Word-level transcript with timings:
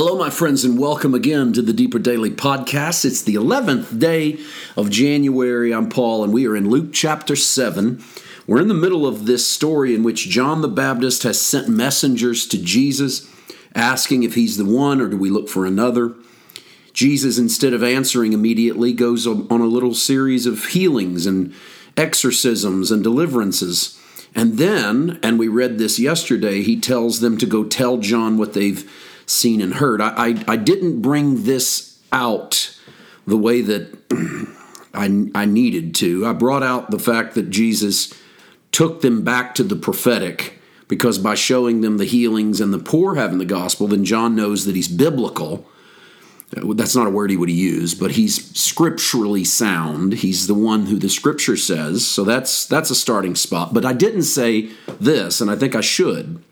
Hello, 0.00 0.16
my 0.16 0.30
friends, 0.30 0.64
and 0.64 0.78
welcome 0.78 1.12
again 1.12 1.52
to 1.52 1.60
the 1.60 1.72
Deeper 1.72 1.98
Daily 1.98 2.30
Podcast. 2.30 3.04
It's 3.04 3.20
the 3.20 3.34
11th 3.34 3.98
day 3.98 4.38
of 4.76 4.90
January. 4.90 5.74
I'm 5.74 5.88
Paul, 5.88 6.22
and 6.22 6.32
we 6.32 6.46
are 6.46 6.54
in 6.54 6.70
Luke 6.70 6.92
chapter 6.92 7.34
7. 7.34 8.00
We're 8.46 8.60
in 8.60 8.68
the 8.68 8.74
middle 8.74 9.08
of 9.08 9.26
this 9.26 9.44
story 9.44 9.96
in 9.96 10.04
which 10.04 10.28
John 10.28 10.60
the 10.60 10.68
Baptist 10.68 11.24
has 11.24 11.40
sent 11.40 11.68
messengers 11.68 12.46
to 12.46 12.62
Jesus 12.62 13.28
asking 13.74 14.22
if 14.22 14.36
he's 14.36 14.56
the 14.56 14.64
one 14.64 15.00
or 15.00 15.08
do 15.08 15.16
we 15.16 15.30
look 15.30 15.48
for 15.48 15.66
another. 15.66 16.14
Jesus, 16.92 17.36
instead 17.36 17.72
of 17.72 17.82
answering 17.82 18.32
immediately, 18.32 18.92
goes 18.92 19.26
on 19.26 19.50
a 19.50 19.66
little 19.66 19.94
series 19.94 20.46
of 20.46 20.66
healings 20.66 21.26
and 21.26 21.52
exorcisms 21.96 22.92
and 22.92 23.02
deliverances. 23.02 24.00
And 24.32 24.58
then, 24.58 25.18
and 25.24 25.40
we 25.40 25.48
read 25.48 25.78
this 25.78 25.98
yesterday, 25.98 26.62
he 26.62 26.78
tells 26.78 27.18
them 27.18 27.36
to 27.38 27.46
go 27.46 27.64
tell 27.64 27.96
John 27.96 28.38
what 28.38 28.52
they've 28.52 28.88
seen 29.28 29.60
and 29.60 29.74
heard. 29.74 30.00
I, 30.00 30.08
I, 30.16 30.44
I 30.48 30.56
didn't 30.56 31.00
bring 31.02 31.44
this 31.44 32.00
out 32.12 32.76
the 33.26 33.36
way 33.36 33.60
that 33.60 33.96
I, 34.94 35.28
I 35.34 35.44
needed 35.44 35.94
to. 35.96 36.26
I 36.26 36.32
brought 36.32 36.62
out 36.62 36.90
the 36.90 36.98
fact 36.98 37.34
that 37.34 37.50
Jesus 37.50 38.12
took 38.72 39.00
them 39.00 39.22
back 39.22 39.54
to 39.56 39.62
the 39.62 39.76
prophetic 39.76 40.58
because 40.88 41.18
by 41.18 41.34
showing 41.34 41.82
them 41.82 41.98
the 41.98 42.04
healings 42.04 42.60
and 42.60 42.72
the 42.72 42.78
poor 42.78 43.14
having 43.14 43.38
the 43.38 43.44
gospel, 43.44 43.86
then 43.86 44.04
John 44.04 44.34
knows 44.34 44.64
that 44.64 44.74
he's 44.74 44.88
biblical. 44.88 45.66
Uh, 46.56 46.72
that's 46.72 46.96
not 46.96 47.06
a 47.06 47.10
word 47.10 47.30
he 47.30 47.36
would 47.36 47.50
use, 47.50 47.94
but 47.94 48.12
he's 48.12 48.56
scripturally 48.58 49.44
sound. 49.44 50.14
He's 50.14 50.46
the 50.46 50.54
one 50.54 50.86
who 50.86 50.98
the 50.98 51.10
scripture 51.10 51.58
says. 51.58 52.06
So 52.06 52.24
that's 52.24 52.64
that's 52.64 52.90
a 52.90 52.94
starting 52.94 53.34
spot. 53.34 53.74
But 53.74 53.84
I 53.84 53.92
didn't 53.92 54.22
say 54.22 54.70
this, 54.98 55.42
and 55.42 55.50
I 55.50 55.56
think 55.56 55.74
I 55.74 55.82
should. 55.82 56.42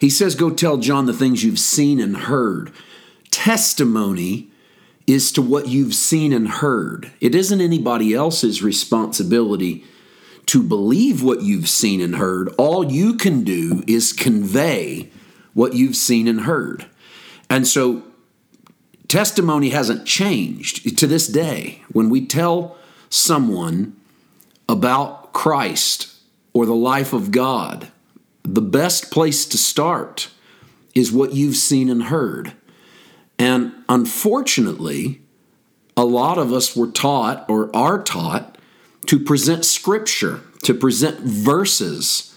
He 0.00 0.10
says, 0.10 0.34
Go 0.34 0.50
tell 0.50 0.76
John 0.76 1.06
the 1.06 1.12
things 1.12 1.44
you've 1.44 1.58
seen 1.58 2.00
and 2.00 2.16
heard. 2.16 2.72
Testimony 3.30 4.48
is 5.06 5.30
to 5.32 5.42
what 5.42 5.68
you've 5.68 5.94
seen 5.94 6.32
and 6.32 6.48
heard. 6.48 7.12
It 7.20 7.34
isn't 7.34 7.60
anybody 7.60 8.12
else's 8.12 8.62
responsibility 8.62 9.84
to 10.46 10.62
believe 10.62 11.22
what 11.22 11.42
you've 11.42 11.68
seen 11.68 12.00
and 12.00 12.16
heard. 12.16 12.48
All 12.56 12.90
you 12.90 13.14
can 13.14 13.42
do 13.42 13.84
is 13.86 14.12
convey 14.12 15.10
what 15.54 15.74
you've 15.74 15.96
seen 15.96 16.28
and 16.28 16.42
heard. 16.42 16.86
And 17.48 17.66
so 17.66 18.02
testimony 19.08 19.70
hasn't 19.70 20.06
changed 20.06 20.98
to 20.98 21.06
this 21.06 21.28
day. 21.28 21.82
When 21.92 22.10
we 22.10 22.26
tell 22.26 22.76
someone 23.08 23.96
about 24.68 25.32
Christ 25.32 26.12
or 26.52 26.66
the 26.66 26.74
life 26.74 27.12
of 27.12 27.30
God, 27.30 27.88
the 28.54 28.62
best 28.62 29.10
place 29.10 29.44
to 29.46 29.58
start 29.58 30.30
is 30.94 31.12
what 31.12 31.34
you've 31.34 31.56
seen 31.56 31.90
and 31.90 32.04
heard. 32.04 32.52
And 33.38 33.72
unfortunately, 33.88 35.20
a 35.96 36.04
lot 36.04 36.38
of 36.38 36.52
us 36.52 36.76
were 36.76 36.90
taught 36.90 37.44
or 37.48 37.74
are 37.74 38.02
taught 38.02 38.58
to 39.06 39.18
present 39.18 39.64
scripture, 39.64 40.40
to 40.62 40.74
present 40.74 41.20
verses. 41.20 42.34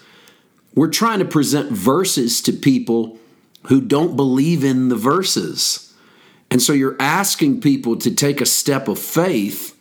We're 0.75 0.89
trying 0.89 1.19
to 1.19 1.25
present 1.25 1.71
verses 1.71 2.41
to 2.43 2.53
people 2.53 3.17
who 3.67 3.81
don't 3.81 4.15
believe 4.15 4.63
in 4.63 4.89
the 4.89 4.95
verses. 4.95 5.93
And 6.51 6.61
so 6.61 6.73
you're 6.73 6.97
asking 6.99 7.61
people 7.61 7.95
to 7.97 8.13
take 8.13 8.41
a 8.41 8.45
step 8.45 8.87
of 8.87 8.99
faith 8.99 9.75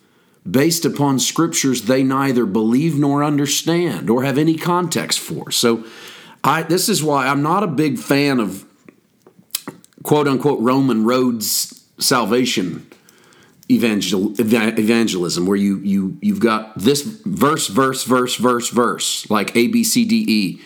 based 0.49 0.85
upon 0.85 1.19
scriptures 1.19 1.83
they 1.83 2.03
neither 2.03 2.45
believe 2.45 2.97
nor 2.97 3.23
understand 3.23 4.09
or 4.09 4.23
have 4.23 4.37
any 4.37 4.55
context 4.55 5.19
for. 5.19 5.51
So 5.51 5.83
I 6.43 6.63
this 6.63 6.89
is 6.89 7.03
why 7.03 7.27
I'm 7.27 7.41
not 7.41 7.63
a 7.63 7.67
big 7.67 7.97
fan 7.97 8.39
of 8.39 8.65
quote 10.03 10.27
unquote 10.27 10.59
Roman 10.59 11.03
roads 11.03 11.83
salvation 11.97 12.89
evangel, 13.71 14.33
evangelism 14.39 15.45
where 15.45 15.57
you 15.57 15.77
you 15.79 16.17
you've 16.21 16.39
got 16.39 16.77
this 16.77 17.01
verse 17.01 17.67
verse 17.67 18.03
verse 18.03 18.35
verse 18.35 18.69
verse 18.69 19.29
like 19.29 19.55
A 19.55 19.67
B 19.67 19.83
C 19.83 20.05
D 20.05 20.25
E. 20.27 20.61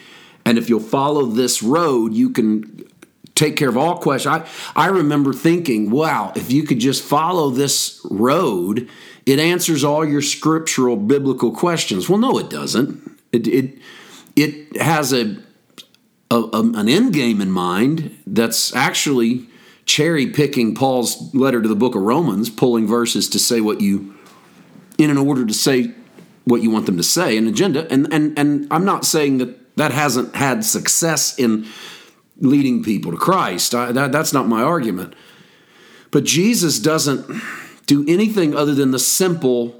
And 0.45 0.57
if 0.57 0.69
you'll 0.69 0.79
follow 0.79 1.25
this 1.25 1.63
road 1.63 2.13
you 2.13 2.29
can 2.29 2.85
take 3.35 3.55
care 3.55 3.69
of 3.69 3.77
all 3.77 3.97
questions. 3.97 4.47
I 4.75 4.85
I 4.85 4.87
remember 4.87 5.33
thinking 5.33 5.89
wow 5.89 6.31
if 6.35 6.51
you 6.51 6.63
could 6.63 6.79
just 6.79 7.03
follow 7.03 7.49
this 7.49 7.99
road 8.09 8.87
it 9.25 9.39
answers 9.39 9.83
all 9.83 10.05
your 10.05 10.21
scriptural 10.21 10.95
biblical 10.95 11.51
questions. 11.51 12.07
Well 12.07 12.19
no 12.19 12.37
it 12.37 12.49
doesn't. 12.49 13.19
It 13.31 13.47
it 13.47 13.79
it 14.35 14.77
has 14.81 15.13
a 15.13 15.37
a, 16.33 16.49
a, 16.51 16.59
an 16.61 16.89
end 16.89 17.13
game 17.13 17.41
in 17.41 17.51
mind 17.51 18.17
that's 18.25 18.75
actually 18.75 19.47
cherry 19.85 20.27
picking 20.27 20.73
Paul's 20.73 21.33
letter 21.35 21.61
to 21.61 21.67
the 21.67 21.75
book 21.75 21.93
of 21.93 22.01
Romans, 22.01 22.49
pulling 22.49 22.87
verses 22.87 23.29
to 23.29 23.39
say 23.39 23.61
what 23.61 23.81
you, 23.81 24.15
in 24.97 25.11
an 25.11 25.17
order 25.17 25.45
to 25.45 25.53
say 25.53 25.93
what 26.45 26.61
you 26.61 26.71
want 26.71 26.87
them 26.87 26.97
to 26.97 27.03
say, 27.03 27.37
an 27.37 27.47
agenda. 27.47 27.87
And, 27.91 28.11
and, 28.11 28.37
and 28.37 28.67
I'm 28.71 28.83
not 28.83 29.05
saying 29.05 29.37
that 29.37 29.75
that 29.77 29.91
hasn't 29.91 30.35
had 30.35 30.65
success 30.65 31.37
in 31.37 31.67
leading 32.39 32.83
people 32.83 33.11
to 33.11 33.17
Christ. 33.17 33.75
I, 33.75 33.91
that, 33.91 34.11
that's 34.11 34.33
not 34.33 34.47
my 34.47 34.63
argument. 34.63 35.13
But 36.11 36.23
Jesus 36.23 36.79
doesn't 36.79 37.41
do 37.85 38.05
anything 38.07 38.55
other 38.55 38.73
than 38.73 38.91
the 38.91 38.99
simple 38.99 39.79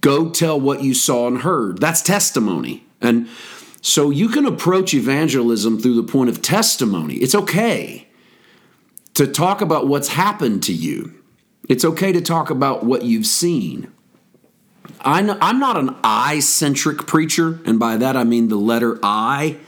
go 0.00 0.30
tell 0.30 0.60
what 0.60 0.82
you 0.82 0.94
saw 0.94 1.28
and 1.28 1.38
heard. 1.38 1.78
That's 1.78 2.02
testimony. 2.02 2.84
And 3.00 3.28
so 3.82 4.10
you 4.10 4.28
can 4.28 4.46
approach 4.46 4.94
evangelism 4.94 5.78
through 5.78 5.96
the 5.96 6.04
point 6.04 6.30
of 6.30 6.40
testimony. 6.40 7.16
It's 7.16 7.34
okay 7.34 8.08
to 9.14 9.26
talk 9.26 9.60
about 9.60 9.88
what's 9.88 10.08
happened 10.08 10.62
to 10.62 10.72
you, 10.72 11.22
it's 11.68 11.84
okay 11.84 12.12
to 12.12 12.20
talk 12.20 12.48
about 12.48 12.84
what 12.84 13.02
you've 13.02 13.26
seen. 13.26 13.92
I'm 15.00 15.58
not 15.58 15.76
an 15.76 15.96
I 16.02 16.38
centric 16.40 17.06
preacher, 17.06 17.60
and 17.64 17.78
by 17.78 17.96
that 17.96 18.16
I 18.16 18.24
mean 18.24 18.48
the 18.48 18.56
letter 18.56 18.98
I. 19.02 19.58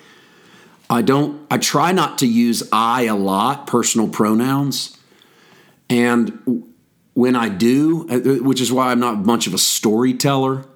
I 0.88 1.02
don't, 1.02 1.44
I 1.50 1.58
try 1.58 1.92
not 1.92 2.18
to 2.18 2.26
use 2.26 2.68
I 2.70 3.02
a 3.02 3.16
lot, 3.16 3.66
personal 3.66 4.08
pronouns. 4.08 4.96
And 5.88 6.64
when 7.14 7.36
I 7.36 7.48
do, 7.48 8.06
uh, 8.08 8.44
which 8.44 8.60
is 8.60 8.70
why 8.70 8.90
I'm 8.90 9.00
not 9.00 9.24
much 9.24 9.46
of 9.46 9.54
a 9.54 9.58
storyteller, 9.58 10.66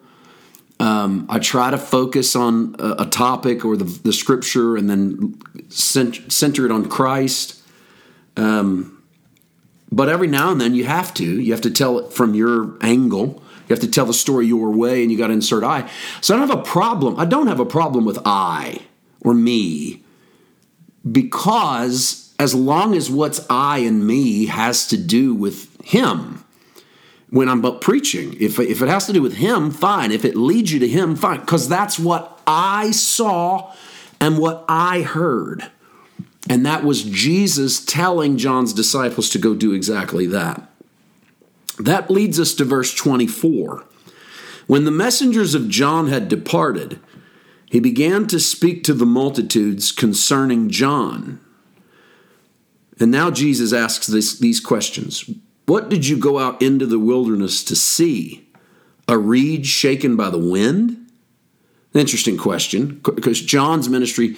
um, 0.81 1.27
I 1.29 1.39
try 1.39 1.71
to 1.71 1.79
focus 1.79 2.37
on 2.37 2.77
a, 2.79 3.03
a 3.03 3.07
topic 3.07 3.65
or 3.65 3.77
the, 3.77 3.85
the, 3.85 4.13
scripture 4.13 4.77
and 4.77 4.89
then 4.89 5.41
cent- 5.69 6.33
center 6.33 6.65
it 6.65 6.71
on 6.71 6.89
Christ. 6.89 7.61
Um, 8.37 9.03
but 9.91 10.09
every 10.09 10.29
now 10.29 10.53
and 10.53 10.61
then 10.61 10.75
you 10.75 10.85
have 10.85 11.13
to. 11.15 11.25
You 11.25 11.53
have 11.53 11.63
to 11.63 11.71
tell 11.71 11.99
it 11.99 12.13
from 12.13 12.35
your 12.35 12.77
angle. 12.81 13.43
You 13.69 13.75
have 13.75 13.81
to 13.81 13.91
tell 13.91 14.07
the 14.07 14.15
story 14.15 14.47
your 14.47 14.71
way, 14.71 15.03
and 15.03 15.11
you 15.11 15.19
got 15.19 15.27
to 15.29 15.33
insert 15.33 15.65
I. 15.65 15.91
So 16.21 16.35
I 16.35 16.39
don't 16.39 16.49
have 16.49 16.59
a 16.59 16.63
problem. 16.63 17.19
I 17.19 17.25
don't 17.25 17.49
have 17.49 17.61
a 17.61 17.67
problem 17.67 18.05
with 18.05 18.19
I 18.25 18.83
or 19.21 19.35
me 19.35 20.05
because 21.11 22.33
as 22.39 22.55
long 22.55 22.95
as 22.95 23.11
what's 23.11 23.45
I 23.51 23.79
and 23.79 24.07
me 24.07 24.47
has 24.47 24.87
to 24.89 24.97
do 24.97 25.35
with 25.35 25.81
Him, 25.85 26.45
when 27.31 27.49
I'm 27.49 27.63
preaching. 27.81 28.35
If, 28.41 28.59
if 28.59 28.83
it 28.83 28.89
has 28.89 29.07
to 29.07 29.13
do 29.13 29.23
with 29.23 29.35
Him, 29.37 29.71
fine. 29.71 30.13
If 30.13 30.25
it 30.25 30.37
leads 30.37 30.73
you 30.73 30.79
to 30.81 30.89
Him, 30.89 31.17
fine. 31.17 31.41
Because 31.41 31.69
that's 31.69 31.99
what 31.99 32.41
I 32.47 32.91
saw 32.91 33.75
and 34.21 34.39
what 34.39 34.65
I 34.69 35.03
heard. 35.03 35.71
And 36.49 36.65
that 36.65 36.85
was 36.85 37.03
Jesus 37.03 37.85
telling 37.85 38.39
John's 38.39 38.73
disciples 38.73 39.29
to 39.31 39.39
go 39.39 39.55
do 39.55 39.73
exactly 39.73 40.27
that. 40.27 40.63
That 41.79 42.11
leads 42.11 42.41
us 42.41 42.55
to 42.55 42.65
verse 42.65 42.95
24. 42.95 43.85
When 44.67 44.85
the 44.85 44.91
messengers 44.91 45.55
of 45.55 45.69
John 45.69 46.09
had 46.09 46.29
departed, 46.29 46.99
he 47.67 47.81
began 47.81 48.27
to 48.29 48.41
speak 48.41 48.83
to 48.85 48.95
the 48.95 49.07
multitudes 49.07 49.93
concerning 49.93 50.71
John. 50.71 51.41
And 52.99 53.11
now 53.11 53.31
Jesus 53.31 53.73
asks 53.73 54.07
this, 54.07 54.39
these 54.39 54.61
questions 54.61 55.31
what 55.69 55.89
did 55.89 56.07
you 56.07 56.17
go 56.17 56.39
out 56.39 56.61
into 56.63 56.87
the 56.87 56.99
wilderness 56.99 57.63
to 57.65 57.77
see? 57.77 58.49
A 59.07 59.19
reed 59.19 59.67
shaken 59.67 60.17
by 60.17 60.31
the 60.31 60.39
wind? 60.39 61.11
Interesting 61.95 62.39
question, 62.39 63.01
because 63.03 63.41
John's 63.41 63.89
ministry 63.89 64.37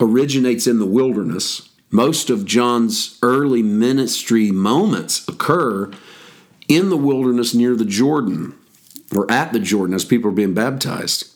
originates 0.00 0.66
in 0.66 0.78
the 0.78 0.86
wilderness. 0.86 1.68
Most 1.90 2.30
of 2.30 2.44
John's 2.44 3.18
early 3.22 3.62
ministry 3.62 4.50
moments 4.50 5.26
occur 5.28 5.90
in 6.68 6.88
the 6.88 6.96
wilderness 6.96 7.54
near 7.54 7.74
the 7.74 7.84
Jordan 7.84 8.54
or 9.14 9.30
at 9.30 9.52
the 9.52 9.58
Jordan 9.58 9.94
as 9.94 10.04
people 10.04 10.30
are 10.30 10.34
being 10.34 10.54
baptized 10.54 11.34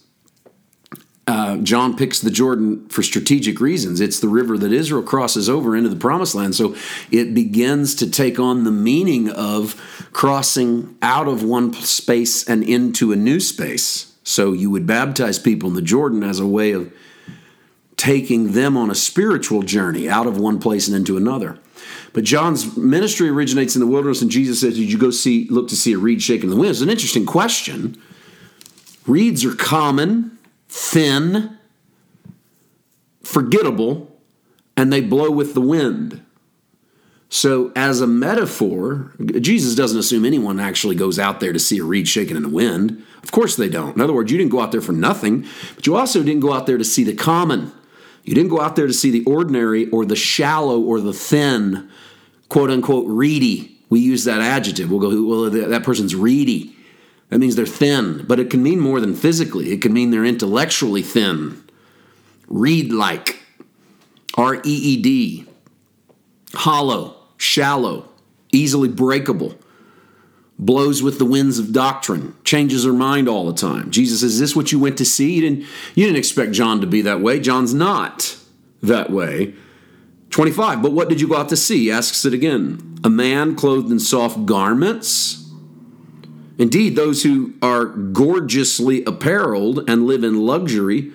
uh, 1.27 1.57
John 1.59 1.97
picks 1.97 2.21
the 2.21 2.31
Jordan 2.31 2.87
for 2.89 3.03
strategic 3.03 3.61
reasons. 3.61 4.01
It's 4.01 4.21
the 4.21 4.29
river 4.29 4.59
that 4.59 4.73
Israel 4.73 5.03
crosses 5.03 5.49
over 5.49 5.75
into 5.75 5.89
the 5.89 5.97
promised 5.97 6.35
land. 6.35 6.55
So 6.55 6.77
it 7.11 7.33
begins 7.35 7.95
to 7.97 8.11
take 8.11 8.39
on 8.39 8.65
the 8.65 8.71
meaning 8.71 9.31
of 9.31 10.09
crossing 10.13 10.97
out 11.01 11.27
of 11.27 11.43
one 11.43 11.73
space 11.73 12.47
and 12.47 12.63
into 12.63 13.11
a 13.11 13.17
new 13.17 13.41
space. 13.41 14.13
So 14.23 14.53
you 14.53 14.71
would 14.71 14.87
baptize 14.87 15.39
people 15.39 15.71
in 15.71 15.75
the 15.75 15.83
Jordan 15.83 16.23
as 16.23 16.41
a 16.41 16.47
way 16.47 16.73
of 16.73 16.93
taking 17.97 18.53
them 18.53 18.77
on 18.77 18.91
a 18.91 18.95
spiritual 18.95 19.63
journey 19.63 20.09
out 20.09 20.27
of 20.27 20.39
one 20.39 20.59
place 20.59 20.89
and 20.89 20.97
into 20.97 21.17
another. 21.17 21.59
But 22.13 22.25
John's 22.25 22.77
ministry 22.77 23.29
originates 23.29 23.75
in 23.75 23.81
the 23.81 23.87
wilderness, 23.87 24.23
and 24.23 24.31
Jesus 24.31 24.61
says, 24.61 24.77
Did 24.77 24.91
you 24.91 24.99
go 24.99 25.11
see 25.11 25.47
look 25.51 25.69
to 25.69 25.77
see 25.77 25.93
a 25.93 25.99
reed 25.99 26.23
shaking 26.23 26.45
in 26.45 26.51
the 26.51 26.57
wind? 26.57 26.71
It's 26.71 26.81
an 26.81 26.91
interesting 26.91 27.27
question. 27.27 28.01
Reeds 29.07 29.45
are 29.45 29.55
common, 29.55 30.34
thin, 30.75 31.57
forgettable, 33.23 34.11
and 34.77 34.93
they 34.93 35.01
blow 35.01 35.31
with 35.31 35.55
the 35.55 35.61
wind. 35.61 36.21
So, 37.29 37.73
as 37.77 38.01
a 38.01 38.09
metaphor, 38.09 39.13
Jesus 39.25 39.77
doesn't 39.77 39.99
assume 39.99 40.25
anyone 40.25 40.59
actually 40.59 40.97
goes 40.97 41.19
out 41.19 41.39
there 41.39 41.53
to 41.53 41.61
see 41.61 41.79
a 41.79 41.85
reed 41.85 42.09
shaken 42.09 42.37
in 42.37 42.43
the 42.43 42.49
wind. 42.49 43.05
Of 43.23 43.31
course, 43.31 43.55
they 43.55 43.69
don't. 43.69 43.95
In 43.95 44.01
other 44.01 44.13
words, 44.13 44.33
you 44.33 44.39
didn't 44.39 44.51
go 44.51 44.61
out 44.61 44.73
there 44.73 44.81
for 44.81 44.93
nothing, 44.93 45.47
but 45.77 45.87
you 45.87 45.97
also 45.97 46.25
didn't 46.25 46.41
go 46.41 46.53
out 46.53 46.67
there 46.67 46.79
to 46.79 46.85
see 46.85 47.05
the 47.05 47.15
common. 47.15 47.73
You 48.25 48.35
didn't 48.35 48.51
go 48.51 48.61
out 48.61 48.75
there 48.75 48.89
to 48.89 48.93
see 48.93 49.13
the 49.13 49.25
ordinary 49.25 49.89
or 49.91 50.05
the 50.05 50.17
shallow 50.17 50.81
or 50.81 51.01
the 51.01 51.13
thin, 51.13 51.89
quote 52.49 52.71
unquote, 52.71 53.07
reedy. 53.07 53.79
We 53.91 54.01
use 54.01 54.25
that 54.25 54.41
adjective. 54.41 54.91
We'll 54.91 55.01
go, 55.01 55.25
well, 55.25 55.69
that 55.69 55.85
person's 55.85 56.17
reedy. 56.17 56.75
That 57.31 57.39
means 57.39 57.57
they're 57.57 57.67
thin, 57.67 58.25
but 58.27 58.39
it 58.39 58.51
can 58.51 58.63
mean 58.63 58.81
more 58.81 59.01
than 59.01 59.15
physically. 59.15 59.73
It 59.73 59.83
can 59.83 59.93
mean 59.93 60.11
they're 60.11 60.25
intellectually 60.25 61.03
thin, 61.03 61.65
reed 62.49 62.93
like, 62.93 63.41
R 64.37 64.57
E 64.57 64.61
E 64.65 64.97
D, 65.01 65.47
hollow, 66.55 67.17
shallow, 67.37 68.09
easily 68.53 68.89
breakable, 68.89 69.59
blows 70.59 71.03
with 71.03 71.19
the 71.19 71.25
winds 71.25 71.59
of 71.59 71.73
doctrine, 71.73 72.35
changes 72.45 72.85
her 72.85 72.93
mind 72.93 73.29
all 73.29 73.47
the 73.47 73.55
time. 73.55 73.91
Jesus 73.91 74.21
says, 74.21 74.35
Is 74.35 74.41
this 74.41 74.57
what 74.57 74.73
you 74.73 74.79
went 74.79 74.99
to 74.99 75.05
see? 75.05 75.35
You 75.35 75.41
didn't, 75.41 75.61
you 75.95 76.05
didn't 76.05 76.19
expect 76.19 76.53
John 76.53 76.81
to 76.81 76.87
be 76.87 77.03
that 77.03 77.21
way. 77.21 77.41
John's 77.41 77.75
not 77.75 78.37
that 78.83 79.11
way. 79.11 79.55
25, 80.31 80.83
but 80.83 80.93
what 80.93 81.09
did 81.09 81.21
you 81.21 81.29
go 81.29 81.37
out 81.37 81.49
to 81.49 81.57
see? 81.57 81.85
He 81.85 81.91
asks 81.93 82.25
it 82.25 82.35
again. 82.35 82.99
A 83.05 83.11
man 83.11 83.55
clothed 83.55 83.91
in 83.93 84.01
soft 84.01 84.47
garments? 84.47 85.44
Indeed, 86.59 86.95
those 86.95 87.23
who 87.23 87.55
are 87.61 87.85
gorgeously 87.87 89.05
apparelled 89.05 89.89
and 89.89 90.07
live 90.07 90.23
in 90.23 90.47
luxury 90.47 91.13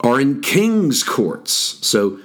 are 0.00 0.20
in 0.20 0.40
king's 0.40 1.02
courts. 1.02 1.52
So 1.82 2.18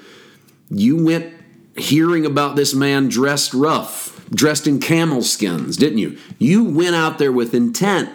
you 0.69 1.03
went 1.03 1.33
hearing 1.75 2.25
about 2.25 2.55
this 2.55 2.73
man 2.73 3.09
dressed 3.09 3.53
rough, 3.53 4.25
dressed 4.29 4.67
in 4.67 4.79
camel 4.79 5.21
skins, 5.21 5.77
didn't 5.77 5.97
you? 5.97 6.17
You 6.37 6.63
went 6.63 6.95
out 6.95 7.17
there 7.17 7.31
with 7.31 7.53
intent. 7.53 8.09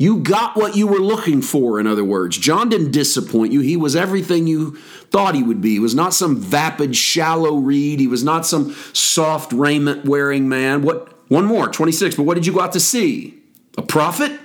You 0.00 0.18
got 0.18 0.54
what 0.54 0.76
you 0.76 0.86
were 0.86 1.00
looking 1.00 1.42
for, 1.42 1.80
in 1.80 1.88
other 1.88 2.04
words. 2.04 2.38
John 2.38 2.68
didn't 2.68 2.92
disappoint 2.92 3.52
you. 3.52 3.60
He 3.60 3.76
was 3.76 3.96
everything 3.96 4.46
you 4.46 4.76
thought 5.10 5.34
he 5.34 5.42
would 5.42 5.60
be. 5.60 5.70
He 5.70 5.78
was 5.80 5.94
not 5.94 6.14
some 6.14 6.36
vapid, 6.36 6.94
shallow 6.94 7.56
reed. 7.56 7.98
He 7.98 8.06
was 8.06 8.22
not 8.22 8.46
some 8.46 8.76
soft 8.92 9.52
raiment 9.52 10.04
wearing 10.04 10.48
man. 10.48 10.82
What 10.82 11.28
one 11.28 11.46
more, 11.46 11.66
26. 11.66 12.14
But 12.14 12.22
what 12.22 12.34
did 12.34 12.46
you 12.46 12.52
go 12.52 12.60
out 12.60 12.72
to 12.72 12.80
see? 12.80 13.37
A 13.78 13.82
prophet? 13.82 14.38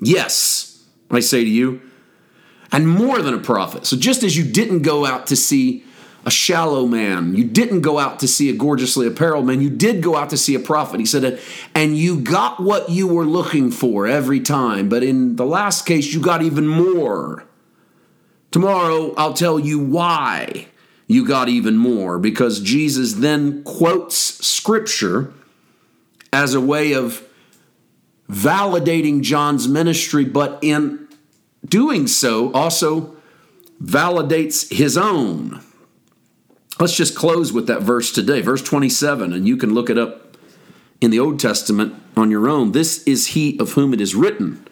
Yes, 0.00 0.84
I 1.10 1.20
say 1.20 1.44
to 1.44 1.50
you. 1.50 1.80
And 2.72 2.88
more 2.88 3.22
than 3.22 3.34
a 3.34 3.38
prophet. 3.38 3.86
So 3.86 3.96
just 3.96 4.24
as 4.24 4.36
you 4.36 4.42
didn't 4.42 4.82
go 4.82 5.06
out 5.06 5.28
to 5.28 5.36
see 5.36 5.84
a 6.26 6.30
shallow 6.30 6.86
man. 6.86 7.34
You 7.34 7.44
didn't 7.44 7.82
go 7.82 7.98
out 7.98 8.18
to 8.20 8.28
see 8.28 8.48
a 8.48 8.54
gorgeously 8.54 9.06
apparelled 9.06 9.46
man. 9.46 9.60
You 9.60 9.70
did 9.70 10.02
go 10.02 10.16
out 10.16 10.30
to 10.30 10.36
see 10.36 10.54
a 10.54 10.60
prophet. 10.60 11.00
He 11.00 11.06
said, 11.06 11.38
and 11.74 11.96
you 11.96 12.18
got 12.18 12.60
what 12.60 12.88
you 12.88 13.06
were 13.06 13.26
looking 13.26 13.70
for 13.70 14.06
every 14.06 14.40
time. 14.40 14.88
But 14.88 15.02
in 15.02 15.36
the 15.36 15.44
last 15.44 15.84
case, 15.86 16.12
you 16.14 16.20
got 16.20 16.42
even 16.42 16.66
more. 16.66 17.44
Tomorrow, 18.50 19.14
I'll 19.16 19.34
tell 19.34 19.58
you 19.58 19.78
why 19.78 20.68
you 21.06 21.26
got 21.26 21.48
even 21.48 21.76
more, 21.76 22.18
because 22.18 22.60
Jesus 22.60 23.14
then 23.14 23.62
quotes 23.64 24.16
scripture 24.16 25.34
as 26.32 26.54
a 26.54 26.60
way 26.60 26.94
of 26.94 27.22
validating 28.28 29.22
John's 29.22 29.68
ministry, 29.68 30.24
but 30.24 30.58
in 30.62 31.08
doing 31.64 32.06
so, 32.06 32.52
also 32.52 33.16
validates 33.82 34.72
his 34.72 34.96
own. 34.96 35.60
Let's 36.80 36.96
just 36.96 37.14
close 37.14 37.52
with 37.52 37.66
that 37.68 37.82
verse 37.82 38.12
today, 38.12 38.40
verse 38.40 38.62
27, 38.62 39.32
and 39.32 39.46
you 39.46 39.56
can 39.56 39.74
look 39.74 39.90
it 39.90 39.98
up 39.98 40.36
in 41.00 41.10
the 41.10 41.20
Old 41.20 41.38
Testament 41.38 41.94
on 42.16 42.30
your 42.30 42.48
own. 42.48 42.72
This 42.72 43.02
is 43.04 43.28
he 43.28 43.58
of 43.58 43.72
whom 43.72 43.92
it 43.92 44.00
is 44.00 44.14
written 44.14 44.66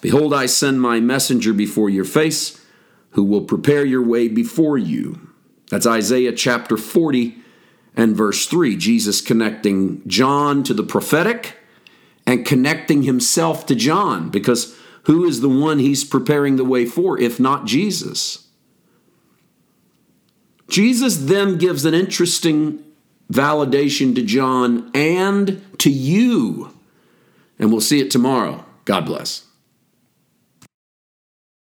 Behold, 0.00 0.32
I 0.32 0.46
send 0.46 0.80
my 0.80 0.98
messenger 0.98 1.52
before 1.52 1.90
your 1.90 2.06
face, 2.06 2.64
who 3.10 3.22
will 3.22 3.42
prepare 3.42 3.84
your 3.84 4.02
way 4.02 4.28
before 4.28 4.78
you. 4.78 5.28
That's 5.70 5.86
Isaiah 5.86 6.32
chapter 6.32 6.78
40 6.78 7.36
and 7.96 8.16
verse 8.16 8.46
3. 8.46 8.76
Jesus 8.76 9.20
connecting 9.20 10.00
John 10.08 10.62
to 10.62 10.72
the 10.72 10.82
prophetic 10.82 11.58
and 12.30 12.46
connecting 12.46 13.02
himself 13.02 13.66
to 13.66 13.74
John, 13.74 14.30
because 14.30 14.76
who 15.06 15.24
is 15.24 15.40
the 15.40 15.48
one 15.48 15.80
he's 15.80 16.04
preparing 16.04 16.54
the 16.54 16.64
way 16.64 16.86
for 16.86 17.18
if 17.18 17.40
not 17.40 17.66
Jesus? 17.66 18.46
Jesus 20.68 21.16
then 21.16 21.58
gives 21.58 21.84
an 21.84 21.92
interesting 21.92 22.84
validation 23.32 24.14
to 24.14 24.22
John 24.22 24.92
and 24.94 25.60
to 25.78 25.90
you. 25.90 26.72
And 27.58 27.72
we'll 27.72 27.80
see 27.80 27.98
it 27.98 28.12
tomorrow. 28.12 28.64
God 28.84 29.06
bless. 29.06 29.46